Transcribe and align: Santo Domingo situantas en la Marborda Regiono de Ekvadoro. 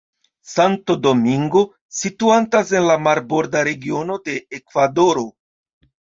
Santo 0.51 0.95
Domingo 1.07 1.61
situantas 1.97 2.73
en 2.81 2.87
la 2.93 2.97
Marborda 3.09 3.63
Regiono 3.69 4.19
de 4.31 4.37
Ekvadoro. 4.61 5.29